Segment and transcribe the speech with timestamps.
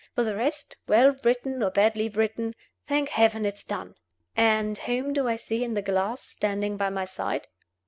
[0.15, 2.55] For the rest, well written or badly written,
[2.87, 3.93] thank Heaven it is done!
[4.35, 7.45] And whom do I see in the glass standing by my side?